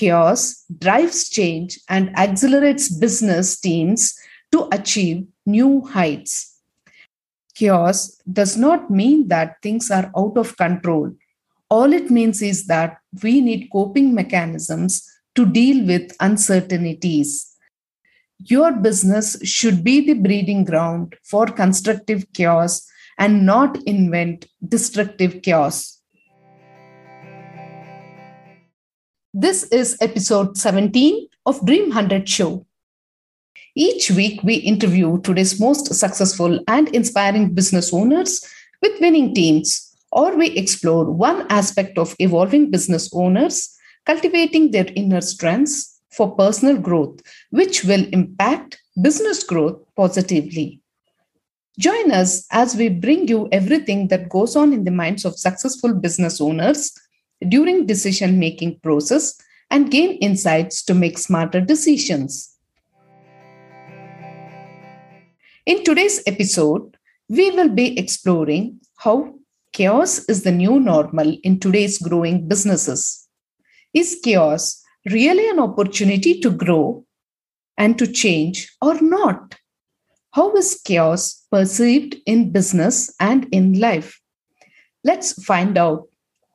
chaos 0.00 0.64
drives 0.78 1.28
change 1.28 1.78
and 1.88 2.16
accelerates 2.18 2.88
business 2.88 3.60
teams 3.60 4.14
to 4.50 4.66
achieve 4.72 5.26
new 5.44 5.82
heights. 5.86 6.56
Chaos 7.54 8.18
does 8.32 8.56
not 8.56 8.90
mean 8.90 9.28
that 9.28 9.56
things 9.62 9.90
are 9.90 10.10
out 10.16 10.38
of 10.38 10.56
control. 10.56 11.12
All 11.68 11.92
it 11.92 12.10
means 12.10 12.40
is 12.40 12.66
that 12.66 12.96
we 13.22 13.42
need 13.42 13.68
coping 13.70 14.14
mechanisms 14.14 15.06
to 15.34 15.44
deal 15.44 15.86
with 15.86 16.16
uncertainties. 16.18 17.54
Your 18.38 18.72
business 18.72 19.36
should 19.44 19.84
be 19.84 20.00
the 20.00 20.14
breeding 20.14 20.64
ground 20.64 21.14
for 21.22 21.44
constructive 21.46 22.24
chaos 22.32 22.88
and 23.18 23.44
not 23.44 23.76
invent 23.82 24.46
destructive 24.66 25.42
chaos. 25.42 25.99
This 29.32 29.62
is 29.68 29.96
episode 30.00 30.56
17 30.56 31.28
of 31.46 31.64
Dream 31.64 31.90
100 31.90 32.28
Show. 32.28 32.66
Each 33.76 34.10
week, 34.10 34.42
we 34.42 34.56
interview 34.56 35.20
today's 35.20 35.60
most 35.60 35.94
successful 35.94 36.58
and 36.66 36.88
inspiring 36.88 37.54
business 37.54 37.94
owners 37.94 38.44
with 38.82 39.00
winning 39.00 39.32
teams, 39.32 39.96
or 40.10 40.36
we 40.36 40.48
explore 40.56 41.04
one 41.04 41.46
aspect 41.48 41.96
of 41.96 42.16
evolving 42.18 42.72
business 42.72 43.08
owners 43.14 43.72
cultivating 44.04 44.72
their 44.72 44.88
inner 44.96 45.20
strengths 45.20 46.00
for 46.10 46.34
personal 46.34 46.76
growth, 46.76 47.20
which 47.50 47.84
will 47.84 48.04
impact 48.08 48.82
business 49.00 49.44
growth 49.44 49.80
positively. 49.94 50.80
Join 51.78 52.10
us 52.10 52.48
as 52.50 52.74
we 52.74 52.88
bring 52.88 53.28
you 53.28 53.48
everything 53.52 54.08
that 54.08 54.28
goes 54.28 54.56
on 54.56 54.72
in 54.72 54.82
the 54.82 54.90
minds 54.90 55.24
of 55.24 55.38
successful 55.38 55.94
business 55.94 56.40
owners 56.40 56.92
during 57.48 57.86
decision 57.86 58.38
making 58.38 58.80
process 58.80 59.40
and 59.70 59.90
gain 59.90 60.16
insights 60.18 60.82
to 60.84 60.94
make 60.94 61.18
smarter 61.18 61.60
decisions. 61.60 62.56
In 65.66 65.84
today's 65.84 66.22
episode, 66.26 66.96
we 67.28 67.50
will 67.50 67.68
be 67.68 67.98
exploring 67.98 68.80
how 68.98 69.34
chaos 69.72 70.28
is 70.28 70.42
the 70.42 70.52
new 70.52 70.80
normal 70.80 71.36
in 71.44 71.60
today's 71.60 71.98
growing 71.98 72.48
businesses. 72.48 73.28
Is 73.94 74.20
chaos 74.22 74.82
really 75.10 75.48
an 75.48 75.60
opportunity 75.60 76.40
to 76.40 76.50
grow 76.50 77.04
and 77.78 77.96
to 77.98 78.06
change 78.06 78.74
or 78.82 79.00
not? 79.00 79.56
How 80.32 80.54
is 80.56 80.80
chaos 80.84 81.46
perceived 81.50 82.16
in 82.26 82.52
business 82.52 83.14
and 83.20 83.46
in 83.52 83.78
life? 83.78 84.20
Let's 85.02 85.42
find 85.44 85.78
out 85.78 86.09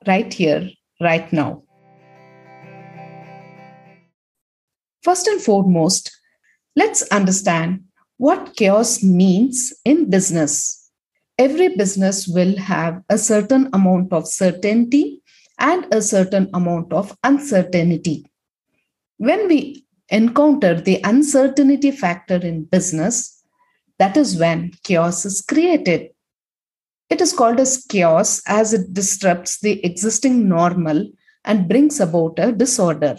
right 0.06 0.32
here, 0.32 0.70
right 1.00 1.32
now. 1.32 1.62
First 5.02 5.26
and 5.26 5.40
foremost, 5.40 6.10
let's 6.74 7.02
understand 7.08 7.84
what 8.16 8.56
chaos 8.56 9.02
means 9.02 9.72
in 9.84 10.10
business. 10.10 10.90
Every 11.38 11.76
business 11.76 12.26
will 12.26 12.56
have 12.56 13.02
a 13.10 13.18
certain 13.18 13.68
amount 13.72 14.12
of 14.12 14.26
certainty 14.26 15.22
and 15.58 15.86
a 15.92 16.02
certain 16.02 16.50
amount 16.54 16.92
of 16.92 17.16
uncertainty. 17.22 18.30
When 19.18 19.48
we 19.48 19.84
encounter 20.08 20.80
the 20.80 21.00
uncertainty 21.04 21.90
factor 21.90 22.36
in 22.36 22.64
business, 22.64 23.42
that 23.98 24.16
is 24.16 24.36
when 24.38 24.72
chaos 24.82 25.24
is 25.24 25.40
created. 25.40 26.10
It 27.08 27.20
is 27.20 27.32
called 27.32 27.60
as 27.60 27.84
chaos 27.88 28.42
as 28.46 28.72
it 28.72 28.92
disrupts 28.92 29.60
the 29.60 29.84
existing 29.84 30.48
normal 30.48 31.08
and 31.44 31.68
brings 31.68 32.00
about 32.00 32.38
a 32.38 32.52
disorder. 32.52 33.16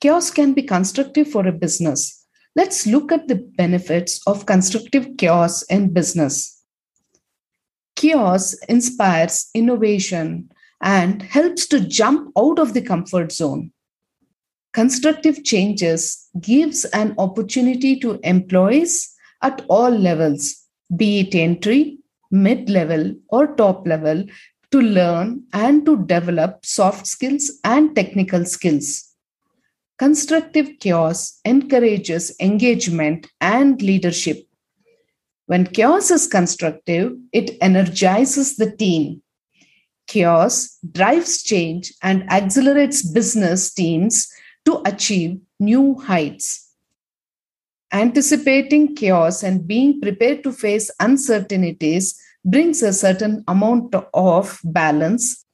Chaos 0.00 0.30
can 0.30 0.54
be 0.54 0.62
constructive 0.62 1.30
for 1.30 1.46
a 1.46 1.52
business. 1.52 2.26
Let's 2.56 2.86
look 2.86 3.12
at 3.12 3.28
the 3.28 3.36
benefits 3.36 4.20
of 4.26 4.46
constructive 4.46 5.16
chaos 5.18 5.62
in 5.64 5.92
business. 5.92 6.62
Chaos 7.96 8.54
inspires 8.68 9.50
innovation 9.54 10.50
and 10.80 11.22
helps 11.22 11.66
to 11.68 11.80
jump 11.80 12.32
out 12.36 12.58
of 12.58 12.72
the 12.72 12.80
comfort 12.80 13.30
zone. 13.30 13.72
Constructive 14.72 15.44
changes 15.44 16.28
gives 16.40 16.86
an 16.86 17.14
opportunity 17.18 17.98
to 18.00 18.18
employees 18.24 19.14
at 19.42 19.64
all 19.68 19.90
levels, 19.90 20.64
be 20.96 21.20
it 21.20 21.34
entry, 21.34 21.99
mid 22.30 22.70
level, 22.70 23.14
or 23.28 23.54
top 23.56 23.86
level, 23.86 24.24
to 24.70 24.80
learn 24.80 25.44
and 25.52 25.84
to 25.84 26.04
develop 26.06 26.64
soft 26.64 27.06
skills 27.06 27.58
and 27.64 27.94
technical 27.94 28.44
skills. 28.44 29.10
Constructive 29.98 30.78
chaos 30.80 31.40
encourages 31.44 32.34
engagement 32.40 33.26
and 33.40 33.82
leadership. 33.82 34.46
When 35.46 35.66
chaos 35.66 36.10
is 36.10 36.26
constructive, 36.26 37.12
it 37.32 37.58
energizes 37.60 38.56
the 38.56 38.70
team. 38.70 39.22
Chaos 40.06 40.78
drives 40.92 41.42
change 41.42 41.92
and 42.02 42.30
accelerates 42.30 43.02
business 43.02 43.72
teams 43.74 44.32
to 44.64 44.80
achieve 44.86 45.40
new 45.58 45.98
heights. 46.00 46.69
Anticipating 47.92 48.94
chaos 48.94 49.42
and 49.42 49.66
being 49.66 50.00
prepared 50.00 50.44
to 50.44 50.52
face 50.52 50.90
uncertainties 51.00 52.20
brings 52.44 52.82
a 52.82 52.92
certain 52.92 53.42
amount 53.48 53.94
of 54.14 54.60
balance. 54.64 55.44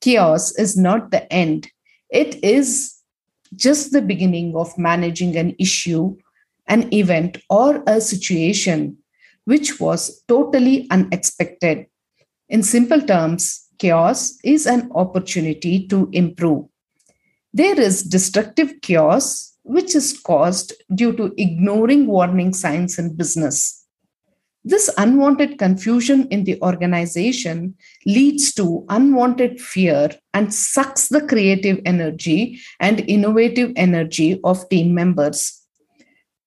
Chaos 0.00 0.56
is 0.58 0.76
not 0.76 1.10
the 1.10 1.32
end, 1.32 1.70
it 2.10 2.42
is 2.42 2.98
just 3.54 3.92
the 3.92 4.02
beginning 4.02 4.54
of 4.56 4.76
managing 4.76 5.36
an 5.36 5.54
issue, 5.58 6.16
an 6.66 6.92
event, 6.92 7.38
or 7.48 7.82
a 7.86 8.00
situation 8.00 8.98
which 9.44 9.80
was 9.80 10.22
totally 10.28 10.86
unexpected. 10.90 11.86
In 12.48 12.62
simple 12.62 13.00
terms, 13.00 13.66
chaos 13.78 14.38
is 14.44 14.66
an 14.66 14.90
opportunity 14.94 15.86
to 15.88 16.08
improve. 16.12 16.66
There 17.54 17.80
is 17.80 18.02
destructive 18.02 18.80
chaos, 18.82 19.47
which 19.68 19.94
is 19.94 20.18
caused 20.18 20.72
due 20.94 21.12
to 21.12 21.32
ignoring 21.36 22.06
warning 22.06 22.52
signs 22.52 22.98
in 22.98 23.14
business. 23.14 23.86
This 24.64 24.90
unwanted 24.98 25.58
confusion 25.58 26.26
in 26.28 26.44
the 26.44 26.60
organization 26.62 27.74
leads 28.04 28.52
to 28.54 28.84
unwanted 28.88 29.60
fear 29.60 30.10
and 30.34 30.52
sucks 30.52 31.08
the 31.08 31.20
creative 31.20 31.80
energy 31.84 32.60
and 32.80 33.00
innovative 33.00 33.72
energy 33.76 34.40
of 34.42 34.68
team 34.68 34.94
members. 34.94 35.62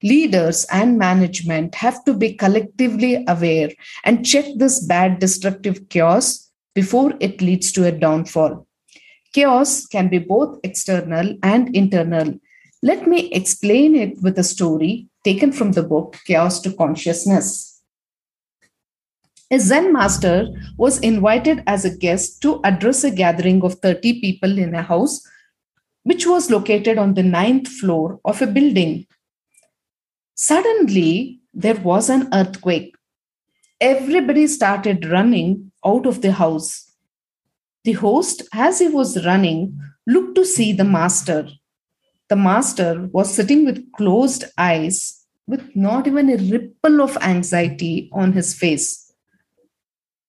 Leaders 0.03 0.65
and 0.71 0.97
management 0.97 1.75
have 1.75 2.03
to 2.05 2.13
be 2.13 2.33
collectively 2.33 3.23
aware 3.27 3.69
and 4.03 4.25
check 4.25 4.45
this 4.55 4.83
bad 4.85 5.19
destructive 5.19 5.89
chaos 5.89 6.51
before 6.73 7.13
it 7.19 7.41
leads 7.41 7.71
to 7.71 7.85
a 7.85 7.91
downfall. 7.91 8.67
Chaos 9.33 9.85
can 9.85 10.09
be 10.09 10.17
both 10.17 10.59
external 10.63 11.37
and 11.43 11.75
internal. 11.75 12.33
Let 12.83 13.07
me 13.07 13.29
explain 13.31 13.93
it 13.93 14.21
with 14.23 14.39
a 14.39 14.43
story 14.43 15.07
taken 15.23 15.51
from 15.51 15.73
the 15.73 15.83
book 15.83 16.17
Chaos 16.25 16.59
to 16.61 16.73
Consciousness. 16.73 17.79
A 19.51 19.59
Zen 19.59 19.93
master 19.93 20.47
was 20.77 20.97
invited 20.99 21.61
as 21.67 21.85
a 21.85 21.95
guest 21.95 22.41
to 22.41 22.59
address 22.63 23.03
a 23.03 23.11
gathering 23.11 23.61
of 23.63 23.75
30 23.75 24.21
people 24.21 24.57
in 24.57 24.73
a 24.73 24.81
house 24.81 25.21
which 26.03 26.25
was 26.25 26.49
located 26.49 26.97
on 26.97 27.13
the 27.13 27.21
ninth 27.21 27.67
floor 27.67 28.19
of 28.25 28.41
a 28.41 28.47
building. 28.47 29.05
Suddenly, 30.33 31.39
there 31.53 31.75
was 31.75 32.09
an 32.09 32.29
earthquake. 32.33 32.95
Everybody 33.79 34.47
started 34.47 35.05
running 35.05 35.71
out 35.85 36.07
of 36.07 36.23
the 36.23 36.31
house. 36.31 36.91
The 37.83 37.93
host, 37.93 38.41
as 38.53 38.79
he 38.79 38.87
was 38.87 39.23
running, 39.23 39.79
looked 40.07 40.33
to 40.35 40.45
see 40.45 40.73
the 40.73 40.83
master. 40.83 41.47
The 42.31 42.37
master 42.37 43.09
was 43.11 43.33
sitting 43.33 43.65
with 43.65 43.91
closed 43.91 44.45
eyes, 44.57 45.27
with 45.47 45.75
not 45.75 46.07
even 46.07 46.29
a 46.29 46.37
ripple 46.37 47.01
of 47.01 47.17
anxiety 47.17 48.09
on 48.13 48.31
his 48.31 48.53
face. 48.53 49.11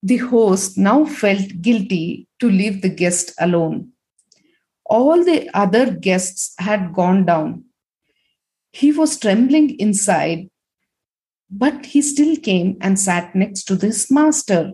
The 0.02 0.16
host 0.16 0.76
now 0.76 1.04
felt 1.04 1.62
guilty 1.62 2.26
to 2.40 2.50
leave 2.50 2.82
the 2.82 2.88
guest 2.88 3.32
alone. 3.38 3.93
All 4.84 5.25
the 5.25 5.49
other 5.54 5.93
guests 5.93 6.54
had 6.58 6.93
gone 6.93 7.25
down. 7.25 7.66
He 8.72 8.90
was 8.90 9.16
trembling 9.16 9.78
inside, 9.78 10.50
but 11.48 11.87
he 11.87 12.02
still 12.02 12.34
came 12.34 12.78
and 12.81 12.98
sat 12.98 13.32
next 13.37 13.62
to 13.66 13.76
this 13.76 14.10
master. 14.10 14.72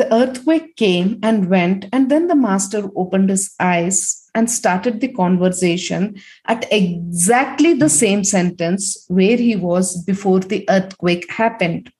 The 0.00 0.14
earthquake 0.14 0.76
came 0.76 1.18
and 1.22 1.50
went, 1.50 1.84
and 1.92 2.10
then 2.10 2.26
the 2.26 2.34
master 2.34 2.88
opened 2.96 3.28
his 3.28 3.54
eyes 3.60 4.30
and 4.34 4.50
started 4.50 4.98
the 4.98 5.12
conversation 5.12 6.18
at 6.46 6.66
exactly 6.72 7.74
the 7.74 7.90
same 7.90 8.24
sentence 8.24 9.04
where 9.08 9.36
he 9.36 9.56
was 9.56 10.02
before 10.04 10.40
the 10.40 10.64
earthquake 10.70 11.30
happened. 11.30 11.92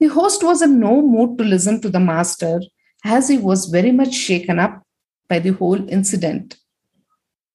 The 0.00 0.06
host 0.06 0.42
was 0.42 0.62
in 0.62 0.80
no 0.80 1.02
mood 1.02 1.36
to 1.36 1.44
listen 1.44 1.82
to 1.82 1.90
the 1.90 2.00
master 2.00 2.58
as 3.04 3.28
he 3.28 3.36
was 3.36 3.66
very 3.66 3.92
much 3.92 4.14
shaken 4.14 4.58
up 4.58 4.82
by 5.28 5.40
the 5.40 5.52
whole 5.52 5.90
incident. 5.90 6.56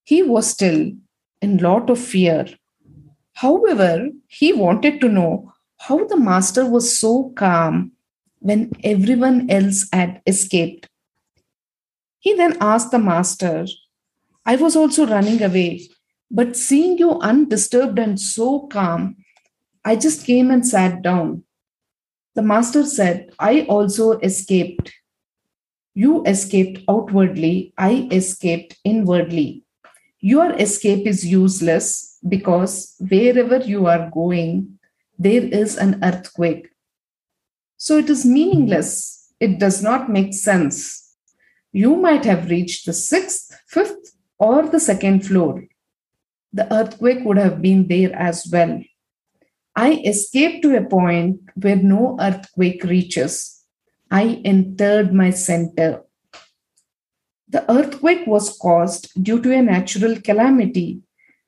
He 0.04 0.22
was 0.22 0.46
still 0.46 0.92
in 1.42 1.58
lot 1.58 1.90
of 1.90 1.98
fear. 1.98 2.46
However, 3.34 4.10
he 4.28 4.54
wanted 4.54 5.02
to 5.02 5.10
know 5.10 5.54
how 5.80 6.06
the 6.06 6.20
master 6.20 6.70
was 6.70 6.96
so 7.00 7.34
calm 7.36 7.94
when 8.44 8.72
everyone 8.84 9.50
else 9.50 9.88
had 9.94 10.22
escaped. 10.28 10.90
He 12.20 12.34
then 12.36 12.58
asked 12.60 12.92
the 12.92 13.00
master, 13.00 13.66
I 14.46 14.58
was 14.58 14.76
also 14.76 15.08
running 15.08 15.42
away, 15.42 15.88
but 16.30 16.58
seeing 16.58 16.98
you 16.98 17.20
undisturbed 17.20 17.98
and 17.98 18.20
so 18.20 18.68
calm, 18.68 19.16
I 19.86 19.96
just 19.96 20.26
came 20.26 20.52
and 20.52 20.68
sat 20.68 21.02
down. 21.02 21.44
The 22.36 22.42
master 22.42 22.86
said, 22.86 23.32
I 23.40 23.62
also 23.62 24.20
escaped. 24.20 24.92
You 25.94 26.24
escaped 26.26 26.84
outwardly, 26.90 27.74
I 27.78 28.10
escaped 28.12 28.78
inwardly. 28.84 29.64
Your 30.20 30.52
escape 30.54 31.08
is 31.08 31.26
useless 31.26 32.18
because 32.28 32.96
wherever 33.00 33.58
you 33.58 33.88
are 33.88 34.10
going, 34.10 34.80
there 35.18 35.44
is 35.44 35.78
an 35.78 36.04
earthquake. 36.04 36.73
So 37.84 37.98
it 37.98 38.10
is 38.10 38.26
meaningless. 38.26 39.34
It 39.42 39.60
does 39.60 39.84
not 39.84 40.10
make 40.10 40.34
sense. 40.34 41.18
You 41.74 41.98
might 41.98 42.24
have 42.24 42.50
reached 42.50 42.86
the 42.86 42.94
sixth, 42.94 43.60
fifth, 43.68 44.16
or 44.40 44.70
the 44.70 44.80
second 44.80 45.26
floor. 45.26 45.66
The 46.54 46.74
earthquake 46.74 47.26
would 47.26 47.38
have 47.38 47.62
been 47.62 47.90
there 47.90 48.16
as 48.16 48.48
well. 48.50 48.82
I 49.76 50.02
escaped 50.06 50.62
to 50.62 50.78
a 50.78 50.86
point 50.86 51.42
where 51.56 51.76
no 51.76 52.16
earthquake 52.22 52.86
reaches. 52.86 53.66
I 54.10 54.40
entered 54.46 55.14
my 55.14 55.32
center. 55.32 56.04
The 57.50 57.70
earthquake 57.70 58.26
was 58.26 58.58
caused 58.58 59.12
due 59.22 59.42
to 59.42 59.54
a 59.54 59.62
natural 59.62 60.22
calamity. 60.22 61.02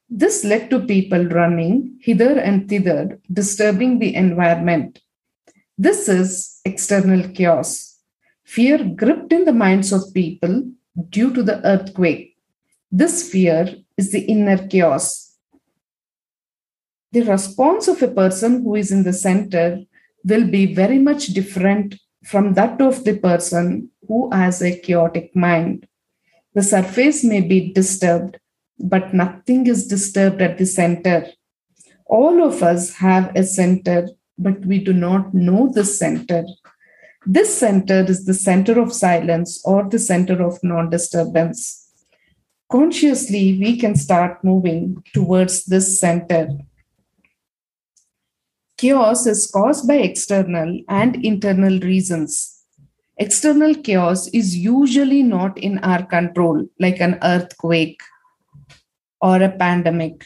This 0.10 0.44
led 0.44 0.70
to 0.72 0.82
people 0.82 1.24
running 1.28 1.98
hither 2.02 2.38
and 2.38 2.68
thither, 2.68 3.22
disturbing 3.32 4.00
the 4.00 4.14
environment. 4.14 5.00
This 5.77 6.07
is 6.07 6.60
external 6.66 7.30
chaos. 7.30 8.00
Fear 8.44 8.95
gripped 8.95 9.33
in 9.33 9.45
the 9.45 9.54
minds 9.54 9.92
of 9.92 10.13
people 10.13 10.72
due 11.10 11.33
to 11.33 11.44
the 11.44 11.66
earthquake. 11.66 12.38
This 12.92 13.30
fear 13.30 13.75
is 13.98 14.12
the 14.12 14.22
inner 14.22 14.68
chaos 14.68 15.25
the 17.16 17.22
response 17.22 17.88
of 17.88 18.01
a 18.04 18.10
person 18.10 18.62
who 18.62 18.75
is 18.75 18.92
in 18.92 19.04
the 19.04 19.13
center 19.13 19.80
will 20.25 20.48
be 20.56 20.75
very 20.75 21.00
much 21.00 21.27
different 21.27 21.95
from 22.25 22.56
that 22.56 22.81
of 22.81 23.06
the 23.06 23.16
person 23.18 23.89
who 24.06 24.30
has 24.33 24.62
a 24.62 24.77
chaotic 24.77 25.33
mind. 25.33 25.88
The 26.56 26.62
surface 26.62 27.24
may 27.24 27.39
be 27.39 27.72
disturbed, 27.72 28.38
but 28.77 29.13
nothing 29.13 29.66
is 29.66 29.88
disturbed 29.88 30.42
at 30.42 30.57
the 30.57 30.66
center. 30.66 31.27
All 32.06 32.44
of 32.44 32.62
us 32.62 32.95
have 32.95 33.33
a 33.33 33.45
center, 33.45 34.10
but 34.38 34.66
we 34.66 34.84
do 34.84 34.94
not 34.94 35.34
know 35.34 35.72
the 35.74 35.86
center. 35.86 36.44
This 37.26 37.58
center 37.58 38.06
is 38.08 38.26
the 38.26 38.34
center 38.34 38.80
of 38.80 38.94
silence 38.94 39.62
or 39.66 39.90
the 39.90 40.00
center 40.00 40.46
of 40.46 40.60
non 40.64 40.90
disturbance. 40.90 41.82
Consciously, 42.72 43.58
we 43.60 43.78
can 43.78 43.96
start 43.96 44.44
moving 44.44 45.04
towards 45.14 45.66
this 45.66 46.00
center. 46.00 46.50
Chaos 48.78 49.26
is 49.26 49.50
caused 49.52 49.88
by 49.88 49.96
external 49.96 50.82
and 50.90 51.24
internal 51.24 51.80
reasons. 51.80 52.64
External 53.18 53.74
chaos 53.76 54.28
is 54.28 54.58
usually 54.58 55.24
not 55.24 55.58
in 55.58 55.80
our 55.80 56.06
control, 56.06 56.68
like 56.80 57.00
an 57.00 57.18
earthquake 57.24 58.02
or 59.22 59.42
a 59.42 59.50
pandemic, 59.50 60.26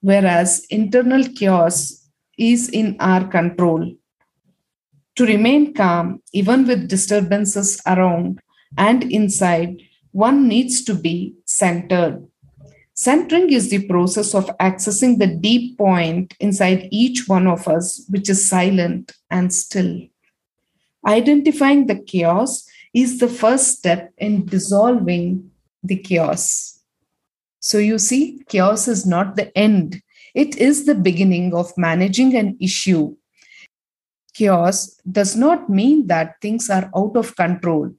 whereas 0.00 0.64
internal 0.70 1.22
chaos 1.36 2.03
is 2.38 2.68
in 2.68 2.96
our 3.00 3.26
control. 3.26 3.94
To 5.16 5.24
remain 5.24 5.74
calm, 5.74 6.22
even 6.32 6.66
with 6.66 6.88
disturbances 6.88 7.80
around 7.86 8.40
and 8.76 9.04
inside, 9.04 9.80
one 10.10 10.48
needs 10.48 10.84
to 10.84 10.94
be 10.94 11.34
centered. 11.44 12.26
Centering 12.94 13.52
is 13.52 13.70
the 13.70 13.86
process 13.88 14.34
of 14.34 14.46
accessing 14.58 15.18
the 15.18 15.26
deep 15.26 15.76
point 15.76 16.34
inside 16.38 16.88
each 16.92 17.28
one 17.28 17.46
of 17.48 17.66
us, 17.66 18.04
which 18.08 18.30
is 18.30 18.48
silent 18.48 19.12
and 19.30 19.52
still. 19.52 20.00
Identifying 21.06 21.86
the 21.86 21.98
chaos 21.98 22.66
is 22.94 23.18
the 23.18 23.28
first 23.28 23.78
step 23.78 24.12
in 24.18 24.46
dissolving 24.46 25.50
the 25.82 25.96
chaos. 25.96 26.80
So, 27.58 27.78
you 27.78 27.98
see, 27.98 28.42
chaos 28.48 28.86
is 28.86 29.04
not 29.04 29.34
the 29.34 29.56
end, 29.58 30.00
it 30.34 30.56
is 30.56 30.84
the 30.84 30.94
beginning 30.94 31.54
of 31.54 31.72
managing 31.76 32.34
an 32.36 32.56
issue. 32.60 33.14
Chaos 34.34 35.00
does 35.10 35.36
not 35.36 35.70
mean 35.70 36.08
that 36.08 36.40
things 36.42 36.68
are 36.68 36.90
out 36.96 37.16
of 37.16 37.36
control. 37.36 37.90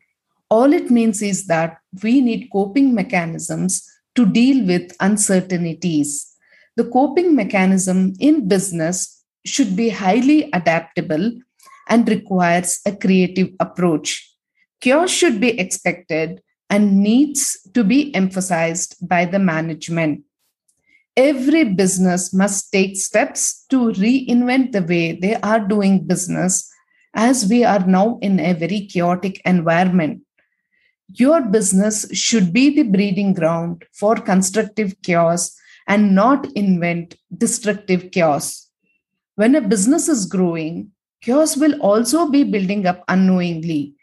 All 0.50 0.74
it 0.74 0.92
means 0.92 1.22
is 1.22 1.48
that 1.48 1.78
we 2.04 2.22
need 2.22 2.50
coping 2.52 2.94
mechanisms 2.94 3.88
to 4.16 4.26
deal 4.26 4.66
with 4.66 4.92
uncertainties. 5.00 6.36
The 6.76 6.84
coping 6.84 7.36
mechanism 7.36 8.14
in 8.20 8.48
business 8.48 9.24
should 9.46 9.76
be 9.76 9.90
highly 9.90 10.50
adaptable 10.52 11.32
and 11.88 12.10
requires 12.10 12.82
a 12.86 12.96
creative 12.96 13.50
approach. 13.60 14.30
Chaos 14.82 15.10
should 15.10 15.40
be 15.40 15.58
expected 15.60 16.42
and 16.70 17.02
needs 17.02 17.58
to 17.74 17.84
be 17.84 18.14
emphasized 18.14 18.96
by 19.08 19.24
the 19.26 19.40
management. 19.40 20.24
Every 21.18 21.64
business 21.64 22.34
must 22.34 22.74
take 22.74 22.98
steps 22.98 23.66
to 23.70 23.94
reinvent 23.94 24.74
the 24.74 24.84
way 24.84 25.14
they 25.14 25.36
are 25.36 25.62
doing 25.62 26.06
business 26.06 26.70
as 27.14 27.48
we 27.48 27.64
are 27.64 27.88
now 27.88 28.20
in 28.22 28.38
a 28.40 28.52
very 28.52 28.86
chaotic 28.86 29.42
environment. 29.46 30.24
Your 31.14 31.42
business 31.42 32.06
should 32.12 32.52
be 32.52 32.70
the 32.76 32.84
breeding 32.84 33.34
ground 33.34 33.86
for 33.94 34.16
constructive 34.16 34.94
chaos 35.04 35.56
and 35.88 36.14
not 36.14 36.52
invent 36.54 37.16
destructive 37.38 38.12
chaos. 38.12 38.70
When 39.36 39.56
a 39.56 39.62
business 39.62 40.10
is 40.10 40.26
growing, 40.26 40.92
chaos 41.22 41.56
will 41.56 41.80
also 41.80 42.30
be 42.30 42.44
building 42.44 42.88
up 42.88 43.06
unknowingly. 43.08 43.94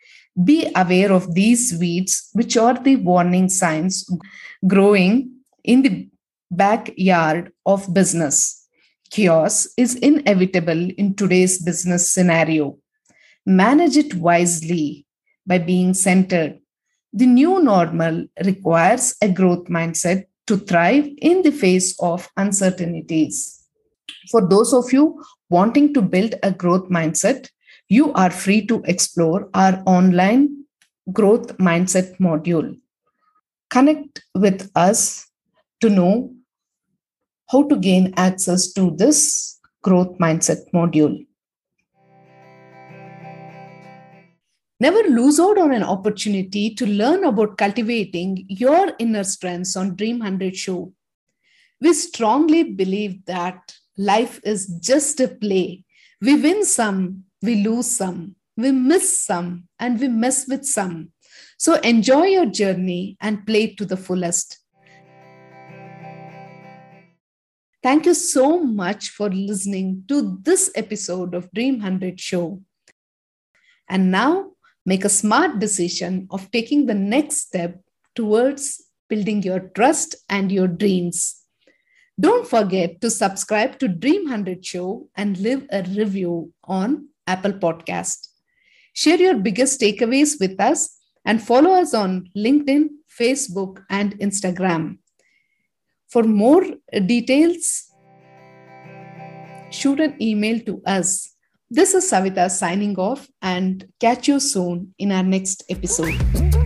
Be 0.42 0.70
aware 0.75 1.12
of 1.12 1.34
these 1.34 1.76
weeds, 1.78 2.30
which 2.32 2.56
are 2.56 2.75
the 2.82 2.96
warning 2.96 3.50
signs 3.50 4.08
growing 4.66 5.32
in 5.62 5.82
the 5.82 6.08
backyard 6.52 7.52
of 7.66 7.92
business. 7.92 8.68
Chaos 9.11 9.66
is 9.76 9.94
inevitable 9.97 10.90
in 10.97 11.14
today's 11.14 11.62
business 11.62 12.12
scenario. 12.12 12.78
Manage 13.44 13.97
it 13.97 14.14
wisely 14.14 15.06
by 15.47 15.59
being 15.59 15.94
centered, 15.94 16.61
the 17.12 17.26
new 17.26 17.62
normal 17.62 18.26
requires 18.44 19.14
a 19.21 19.28
growth 19.28 19.66
mindset 19.66 20.25
to 20.47 20.56
thrive 20.56 21.09
in 21.18 21.42
the 21.42 21.52
face 21.52 21.94
of 22.00 22.28
uncertainties. 22.37 23.66
For 24.30 24.49
those 24.49 24.73
of 24.73 24.92
you 24.92 25.23
wanting 25.50 25.92
to 25.94 26.02
build 26.02 26.35
a 26.42 26.50
growth 26.50 26.88
mindset, 26.88 27.49
you 27.88 28.12
are 28.14 28.30
free 28.30 28.66
to 28.66 28.82
explore 28.87 29.50
our 29.52 29.82
online 29.87 30.64
growth 31.12 31.59
mindset 31.59 32.16
module. 32.18 32.78
Connect 33.68 34.23
with 34.35 34.71
us 34.75 35.26
to 35.80 35.90
know 35.90 36.35
how 37.52 37.62
to 37.68 37.76
gain 37.76 38.14
access 38.16 38.73
to 38.73 38.90
this 38.97 39.61
growth 39.82 40.16
mindset 40.18 40.62
module. 40.73 41.26
Never 44.80 45.02
lose 45.02 45.38
out 45.38 45.59
on 45.59 45.73
an 45.73 45.82
opportunity 45.82 46.75
to 46.75 46.87
learn 46.87 47.25
about 47.25 47.59
cultivating 47.59 48.47
your 48.49 48.92
inner 48.99 49.23
strengths 49.23 49.76
on 49.76 49.94
Dream 49.94 50.18
100 50.21 50.56
Show. 50.56 50.94
We 51.80 51.92
strongly 51.92 52.62
believe 52.62 53.25
that 53.26 53.75
life 53.99 54.40
is 54.44 54.66
just 54.80 55.21
a 55.21 55.28
play. 55.28 55.85
We 56.21 56.40
win 56.40 56.64
some, 56.64 57.25
we 57.42 57.56
lose 57.56 57.90
some, 57.90 58.35
we 58.56 58.73
miss 58.73 59.21
some, 59.21 59.68
and 59.78 60.00
we 60.00 60.09
mess 60.09 60.49
with 60.49 60.64
some. 60.64 61.12
So 61.59 61.75
enjoy 61.75 62.25
your 62.25 62.47
journey 62.47 63.16
and 63.21 63.47
play 63.47 63.75
to 63.75 63.85
the 63.85 63.97
fullest. 63.97 64.62
Thank 67.82 68.06
you 68.06 68.14
so 68.14 68.60
much 68.62 69.08
for 69.08 69.28
listening 69.28 70.04
to 70.06 70.38
this 70.42 70.70
episode 70.76 71.34
of 71.34 71.50
Dream 71.52 71.80
100 71.80 72.20
Show. 72.20 72.62
And 73.88 74.12
now 74.12 74.52
make 74.86 75.04
a 75.04 75.08
smart 75.08 75.58
decision 75.58 76.28
of 76.30 76.48
taking 76.52 76.86
the 76.86 76.94
next 76.94 77.38
step 77.38 77.80
towards 78.14 78.84
building 79.08 79.42
your 79.42 79.58
trust 79.74 80.14
and 80.28 80.52
your 80.52 80.68
dreams. 80.68 81.42
Don't 82.20 82.46
forget 82.46 83.00
to 83.00 83.10
subscribe 83.10 83.80
to 83.80 83.88
Dream 83.88 84.26
100 84.26 84.64
Show 84.64 85.08
and 85.16 85.36
leave 85.38 85.66
a 85.72 85.82
review 85.82 86.52
on 86.62 87.08
Apple 87.26 87.52
Podcast. 87.52 88.28
Share 88.92 89.18
your 89.18 89.34
biggest 89.34 89.80
takeaways 89.80 90.38
with 90.38 90.60
us 90.60 90.98
and 91.24 91.42
follow 91.42 91.72
us 91.72 91.94
on 91.94 92.28
LinkedIn, 92.36 92.90
Facebook, 93.18 93.82
and 93.90 94.16
Instagram. 94.20 94.98
For 96.12 96.25
more 96.25 96.62
details, 97.07 97.90
shoot 99.71 99.99
an 99.99 100.14
email 100.21 100.61
to 100.66 100.83
us. 100.85 101.35
This 101.71 101.95
is 101.95 102.11
Savita 102.11 102.50
signing 102.50 102.97
off 102.99 103.26
and 103.40 103.87
catch 103.99 104.28
you 104.28 104.38
soon 104.38 104.95
in 104.99 105.11
our 105.11 105.23
next 105.23 105.64
episode. 105.71 106.62